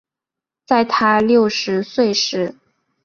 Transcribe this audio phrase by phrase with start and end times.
[0.65, 2.55] 在她六十岁时